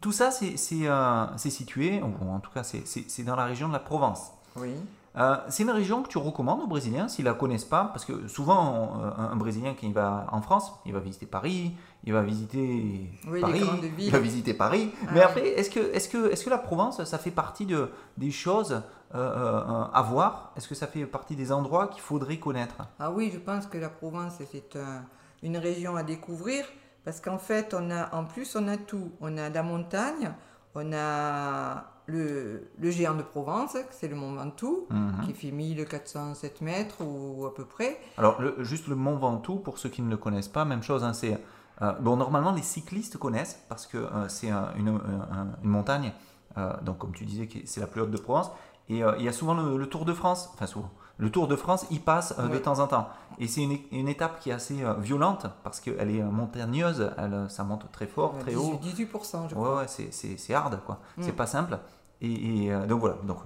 [0.02, 0.56] tout ça, c'est
[0.88, 4.32] euh, situé, ou en tout cas, c'est- dans la région de la Provence.
[4.56, 4.72] Oui.
[5.18, 8.28] Euh, c'est une région que tu recommandes aux Brésiliens s'ils la connaissent pas, parce que
[8.28, 11.72] souvent on- un, un Brésilien qui va en France, il va visiter Paris,
[12.04, 14.92] il va visiter Oui, les Paris, il va visiter Paris.
[15.04, 15.26] Ah Mais oui.
[15.26, 18.74] après, est-ce que, est-ce que, est-ce que la Provence, ça fait partie de, des choses
[18.74, 20.52] euh, euh, à voir?
[20.58, 22.76] Est-ce que ça fait partie des endroits qu'il faudrait connaître?
[23.00, 25.06] Ah oui, je pense que la Provence c'est un-
[25.44, 26.66] une région à découvrir
[27.06, 29.12] parce qu'en fait, on a en plus on a tout.
[29.22, 30.32] On a la montagne,
[30.74, 35.22] on a le, le géant de Provence, c'est le mont Ventoux, Mhm.
[35.26, 37.98] qui fait 1407 mètres ou à peu près.
[38.18, 41.04] Alors, le- juste le Mont Ventoux, pour ceux qui ne le connaissent pas, même chose.
[41.04, 41.40] hein, c'est
[41.82, 46.14] euh, bon, normalement, les cyclistes connaissent parce que euh, c'est un- une, un- une montagne.
[46.58, 48.50] euh, donc, comme tu disais, c'est la plus haute de Provence.
[48.88, 50.50] Et il y a souvent le, le Tour de France.
[50.54, 50.92] Enfin, souvent.
[51.18, 53.08] Le Tour de France, il passe euh, de temps en temps.
[53.40, 57.12] Et c'est une, une étape qui est assez euh, violente parce qu'elle est euh, montagneuse.
[57.18, 58.80] Elle, ça monte très fort, très 18, haut.
[58.84, 59.78] 18%, je crois.
[59.78, 61.00] ouais, c'est- hard, quoi.
[61.18, 61.24] Mm.
[61.24, 61.78] C'est pas simple.
[62.22, 63.38] Et, et, euh, donc voilà, donc,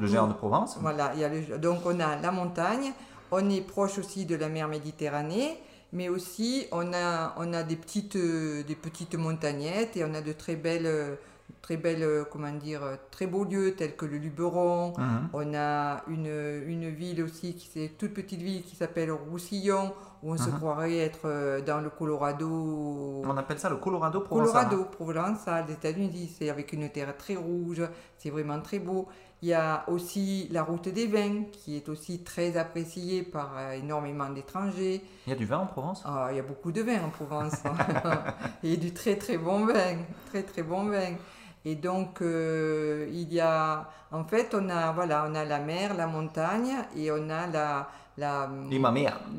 [0.00, 0.78] le géant de Provence.
[0.80, 2.92] Voilà, il y a le- donc on a la montagne,
[3.30, 5.58] on est proche aussi de la mer Méditerranée,
[5.92, 10.32] mais aussi on a, on a des, petites, des petites montagnettes et on a de
[10.32, 11.18] très belles,
[11.62, 14.92] très belles, euh, comment dire, euh, très beaux lieux tels que le Luberon.
[14.98, 15.28] Mhm.
[15.32, 19.92] On a une, une ville aussi, qui c'est toute petite ville qui s'appelle Roussillon,
[20.22, 20.56] où on se Mhm.
[20.58, 23.22] croirait être euh, dans le Colorado.
[23.24, 24.68] On appelle ça le Colorado provençal.
[24.68, 27.82] Colorado, Provençal, des États-Unis, c'est avec une terre très rouge,
[28.18, 29.08] c'est vraiment très beau.
[29.44, 33.72] Il y a aussi la route des vins, qui est aussi très appréciée par euh,
[33.72, 35.02] énormément d'étrangers.
[35.26, 36.02] Il y a du vin en Provence?
[36.04, 37.54] Ah, il y a beaucoup de vins en Provence.
[38.62, 41.14] Et du très très bon vin, très très bon vin.
[41.64, 45.94] Et donc, euh, il y a, en fait, on a, voilà, on a la mer,
[45.96, 48.50] la montagne, et on a la, la,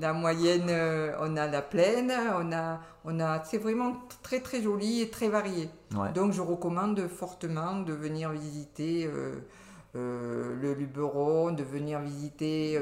[0.02, 4.62] la moyenne, euh, on a la plaine, on a, on a, c'est vraiment très très
[4.62, 5.70] joli et très varié.
[5.96, 6.14] Ouais.
[6.14, 9.10] Donc je recommande fortement de venir visiter
[9.96, 12.80] euh, le Luberon, de venir visiter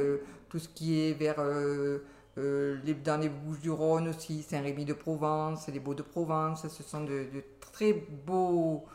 [0.49, 1.99] tout ce qui est vers euh,
[2.37, 6.67] les, dans les Bouches-du-Rhône aussi, Saint-Rémy-de-Provence, les Beaux-de-Provence.
[6.67, 7.93] Ce sont de, de très
[8.25, 8.85] beaux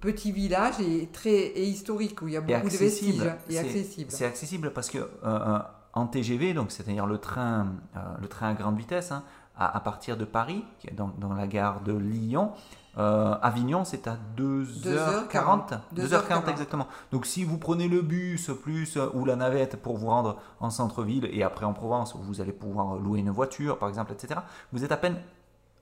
[0.00, 3.36] petits villages et très et historiques où il y a beaucoup de vestiges accessible.
[3.48, 4.10] et accessibles.
[4.10, 5.58] C'est accessible parce que euh, euh,
[5.92, 7.66] en TGV, donc c'est-à-dire le train,
[7.96, 9.24] euh, le train à grande vitesse, hein,
[9.56, 12.52] à, à partir de Paris, qui est dans, dans la gare de Lyon,
[12.98, 15.78] euh, Avignon, c'est à 2h40.
[15.94, 16.88] 2h40 exactement.
[17.12, 21.28] Donc si vous prenez le bus plus ou la navette pour vous rendre en centre-ville
[21.32, 24.40] et après en Provence où vous allez pouvoir louer une voiture par exemple, etc.,
[24.72, 25.16] vous êtes à peine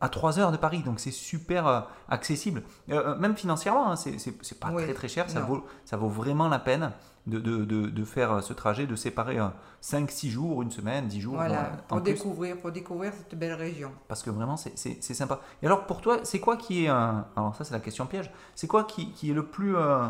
[0.00, 2.62] à 3 heures de Paris, donc c'est super euh, accessible.
[2.90, 6.08] Euh, euh, même financièrement, hein, c'est pas Oui, très très cher, ça vaut, ça vaut
[6.08, 6.92] vraiment la peine
[7.26, 9.38] de, de, de, de faire ce trajet, de séparer
[9.82, 11.34] 5-6 jours, une semaine, 10 jours.
[11.34, 13.90] Voilà, pour en plus, découvrir, pour découvrir cette belle région.
[14.06, 15.40] parce que vraiment c'est- sympa.
[15.62, 17.26] Et alors pour toi, c'est quoi qui est un...
[17.36, 18.30] Alors ça c'est la question piège.
[18.54, 20.08] C'est quoi qui, qui est le plus euh,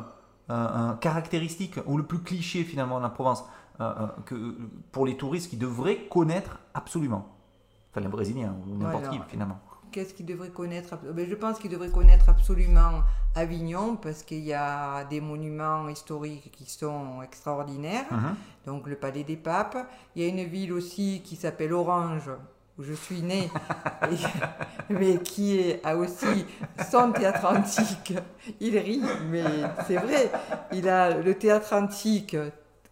[1.00, 3.44] caractéristique ou le plus cliché finalement de la Provence
[4.26, 4.56] que,
[4.92, 7.28] pour les touristes qui devraient connaître absolument?
[7.90, 9.24] Enfin les Brésiliens ou n'importe Voilà.
[9.24, 9.58] qui finalement.
[9.92, 13.02] Qu'est-ce qu'ils devraient connaître ben, Je pense qu'ils devraient connaître absolument
[13.34, 18.06] Avignon parce qu'il y a des monuments historiques qui sont extraordinaires.
[18.10, 18.34] Mhm.
[18.66, 19.78] Donc le Palais des Papes.
[20.16, 22.30] Il y a une ville aussi qui s'appelle Orange
[22.78, 23.50] où je suis née,
[24.12, 26.46] et- mais qui est, a aussi
[26.90, 28.14] son théâtre antique.
[28.60, 29.42] Il rit, mais
[29.86, 30.30] c'est vrai.
[30.72, 32.36] Il a le théâtre antique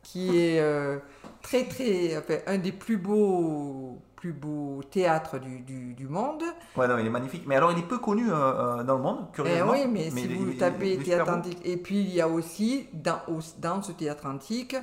[0.02, 0.98] qui est euh,
[1.46, 6.42] très très, enfin, un des plus beaux plus beaux théâtres du, du, du monde.
[6.76, 7.44] Ouais, non, il est magnifique.
[7.46, 9.72] Mais alors, il est peu connu euh, euh, dans le monde, Eh curieusement.
[9.72, 13.20] oui, mais, si vous tapez théâtre antique, et puis il y a aussi dans,
[13.60, 14.74] dans ce théâtre antique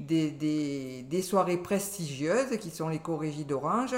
[0.00, 3.94] des, des, des soirées prestigieuses qui sont les chorégies d'Orange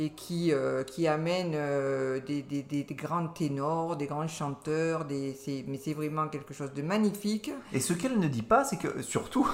[0.00, 5.36] et qui, euh, qui amènent euh, des, des, des- grands ténors, des grands chanteurs, des,
[5.68, 7.52] mais c'est vraiment quelque chose de magnifique.
[7.72, 9.48] Et ce qu'elle ne dit pas, c'est que surtout.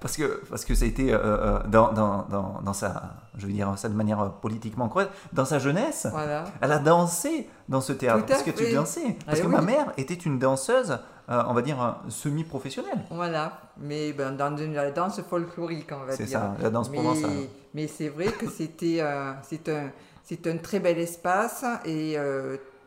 [0.00, 3.46] Parce, que, parce que ça a été euh, euh, dans, dans, dans, dans sa, je
[3.46, 6.44] veux dire ça de manière euh, politiquement correcte, dans sa jeunesse, Voilà.
[6.60, 8.24] elle a dansé dans ce théâtre.
[8.24, 9.16] À Parce que tu dansais.
[9.24, 9.52] Parce Eh que oui.
[9.52, 10.98] ma mère était une danseuse,
[11.30, 12.98] euh, on va dire, euh, semi-professionnelle.
[13.10, 16.38] Voilà, mais ben, dans une, la danse folklorique, on va C'est dire.
[16.40, 17.30] ça, la danse mais, provençale.
[17.74, 19.90] mais c'est vrai que c'était euh, c'est un,
[20.24, 22.16] c'est un très bel espace et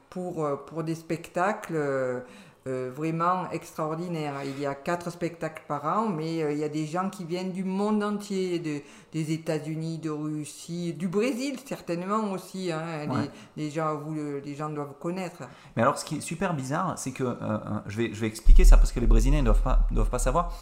[0.10, 2.24] pour, pour des spectacles
[2.70, 4.36] euh, vraiment extraordinaires.
[4.46, 7.26] Il y a quatre spectacles par an, mais euh, il y a des gens qui
[7.26, 12.72] viennent du monde entier, de- des États-Unis, de Russie, du Brésil certainement aussi.
[12.72, 12.82] hein.
[13.02, 13.30] Les- Ouais.
[13.58, 15.42] les, gens, vous, le- les gens doivent connaître.
[15.76, 17.58] Mais alors, ce qui est super bizarre, c'est que, euh,
[17.88, 20.20] je, vais, je vais expliquer ça parce que les Brésiliens ne doivent pas, doivent pas
[20.20, 20.54] savoir.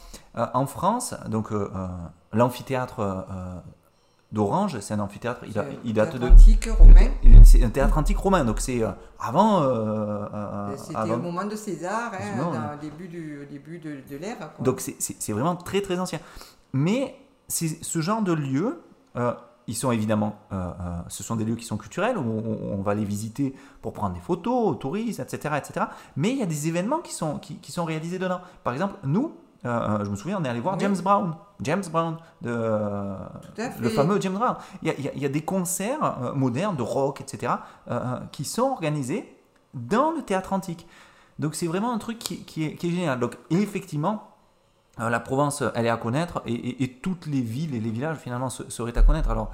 [0.53, 1.49] En France, donc
[2.33, 2.99] l'amphithéâtre
[4.31, 6.31] d'Orange, c'est un amphithéâtre, il, a- il date théâtre de...
[6.33, 7.09] antique romain.
[7.45, 9.61] C'est un théâtre antique romain, donc c'est euh, avant...
[9.63, 13.79] euh, euh, C'était avant- au moment de César, hein, Non, dans début, du, au début
[13.79, 14.51] de, de l'ère.
[14.59, 16.19] Donc c'est- vraiment très très ancien.
[16.73, 17.15] Mais
[17.47, 18.81] ce genre de lieux,
[19.15, 19.33] euh,
[19.67, 20.71] ils sont évidemment, euh,
[21.07, 24.13] ce sont des lieux qui sont culturels, où on, on va les visiter pour prendre
[24.13, 25.85] des photos, touristes, etc., etc.
[26.17, 28.41] Mais il y a des événements qui sont, qui, qui sont réalisés dedans.
[28.65, 29.33] Par exemple, nous,
[29.65, 30.81] euh, euh, je me souviens, on est allé voir Oui.
[30.81, 31.35] James Brown.
[31.61, 32.51] James Brown, de,
[33.81, 34.55] le fameux James Brown.
[34.83, 37.53] Il y a, il y des concerts euh, modernes, de rock, etc.,
[37.89, 39.35] euh, qui sont organisés
[39.73, 40.85] dans le théâtre antique.
[41.39, 43.19] Donc c'est vraiment un truc qui, qui est, qui est génial.
[43.19, 44.23] Donc effectivement,
[44.99, 48.17] la Provence, elle est à connaître et, et- et toutes les villes et les villages
[48.17, 49.29] finalement se- seraient à connaître.
[49.29, 49.51] Alors,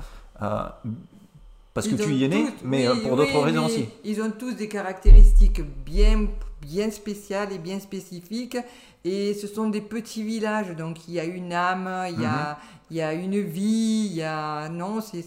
[1.73, 3.89] parce que tu y es né, tous- mais oui, pour d'autres oui, raisons aussi.
[4.03, 6.27] Ils ont tous des caractéristiques bien,
[6.61, 8.57] bien spéciales et bien spécifiques.
[9.05, 12.29] Et ce sont des petits villages, donc il y a une âme, il y, a,
[12.51, 12.55] Mhm.
[12.91, 14.69] il y a une vie, il y a...
[14.69, 15.21] Non, c'est-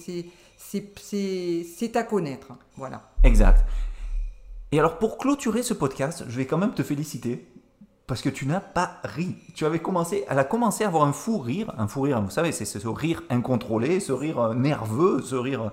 [1.94, 2.48] à connaître.
[2.76, 3.02] Voilà.
[3.22, 3.64] Exact.
[4.72, 7.46] Et alors pour clôturer ce podcast, je vais quand même te féliciter
[8.06, 9.36] parce que tu n'as pas ri.
[9.54, 12.30] Tu avais commencé, elle a commencé à avoir un fou rire, un fou rire, vous
[12.30, 15.70] savez, c'est ce rire incontrôlé, ce rire euh, nerveux, ce rire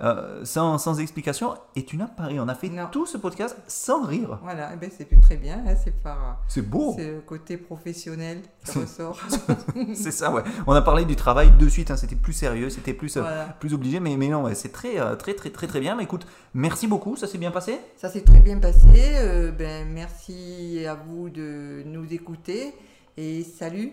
[0.00, 2.38] euh, sans, sans explication, et tu n'as pas ri.
[2.40, 2.86] On a fait Non.
[2.92, 4.38] tout ce podcast sans rire.
[4.42, 6.40] Voilà, eh ben, c'est très bien, hein, c'est par...
[6.48, 6.94] C'est beau.
[6.96, 9.18] C'est le côté professionnel qui ressort.
[9.94, 10.42] C'est ça, ouais.
[10.66, 13.44] On a parlé du travail de suite, hein, c'était plus sérieux, c'était plus, euh, Voilà.
[13.60, 15.96] plus obligé, mais, mais non, ouais, c'est très, euh, très, très, très, très bien.
[15.96, 17.78] Mais écoute, merci beaucoup, ça s'est bien passé?
[17.96, 18.86] Ça s'est très bien passé.
[19.16, 22.72] euh, ben, merci à vous de nous écouter
[23.16, 23.92] et salut.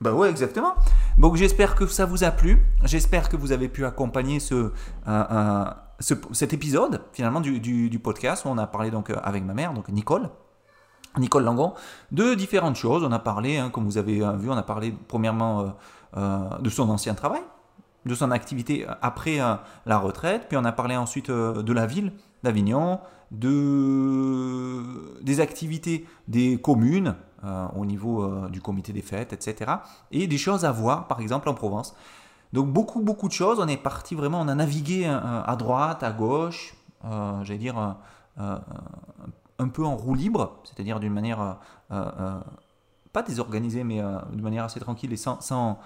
[0.00, 0.74] Bah ouais, exactement.
[1.18, 2.62] Donc j'espère que ça vous a plu.
[2.84, 4.70] J'espère que vous avez pu accompagner ce, euh,
[5.08, 5.64] euh,
[5.98, 9.54] ce- cet épisode finalement du, du- podcast où on a parlé donc euh, avec ma
[9.54, 10.30] mère, donc Nicole.
[11.16, 11.74] Nicole Langon,
[12.12, 13.02] de différentes choses.
[13.02, 15.74] On a parlé, hein, comme vous avez vu, on a parlé premièrement
[16.16, 17.40] de son ancien travail,
[18.06, 19.38] de son activité après
[19.86, 22.12] la retraite, puis on a parlé ensuite de la ville
[22.44, 23.00] d'Avignon,
[23.32, 29.70] de, des activités des communes euh, au niveau euh, du comité des fêtes, etc.
[30.10, 31.94] Et des choses à voir, par exemple en Provence.
[32.52, 33.60] Donc beaucoup, beaucoup de choses.
[33.60, 36.74] On est parti vraiment, on a navigué euh, à droite, à gauche,
[37.04, 37.96] j'allais dire
[38.38, 41.58] un peu en roue libre, c'est-à-dire d'une manière
[41.88, 45.78] pas désorganisée, mais d'une manière assez tranquille et sans, sans,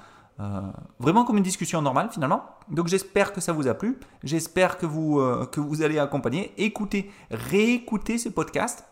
[0.99, 2.45] vraiment comme une discussion normale finalement.
[2.71, 3.99] Donc j'espère que ça vous a plu.
[4.25, 5.21] J'espère que vous,
[5.53, 6.55] que vous allez accompagner.
[6.57, 8.87] Écoutez, réécoutez ce podcast.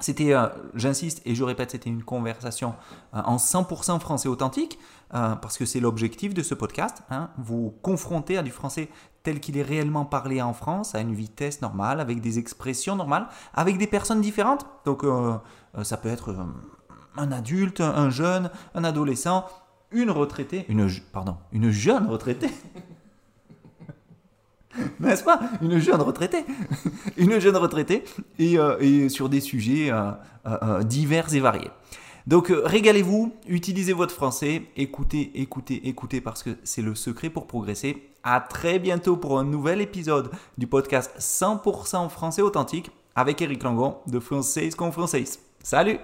[0.00, 2.74] C'était, euh, j'insiste et je répète, c'était une conversation
[3.14, 4.78] euh, en 100% français authentique,
[5.14, 7.02] euh, parce que c'est l'objectif de ce podcast.
[7.10, 8.88] hein, vous confronter à du français
[9.22, 13.26] tel qu'il est réellement parlé en France, à une vitesse normale, avec des expressions normales,
[13.54, 14.64] avec des personnes différentes.
[14.84, 15.04] Donc
[15.82, 16.34] ça peut être
[17.16, 19.44] un adulte, un jeune, un adolescent,
[19.90, 22.50] une retraitée, une, pardon, une jeune retraitée.
[25.00, 25.40] N'est-ce pas?
[25.62, 26.44] Une jeune retraitée.
[27.16, 28.04] Une jeune retraitée
[28.38, 30.10] et, euh, sur des sujets euh,
[30.46, 31.70] euh, divers et variés.
[32.26, 38.02] Donc régalez-vous, utilisez votre français, écoutez, écoutez, écoutez parce que c'est le secret pour progresser.
[38.22, 43.96] À très bientôt pour un nouvel épisode du podcast 100% français authentique avec Eric Langon
[44.06, 45.24] de Français con Français.
[45.62, 45.98] Salut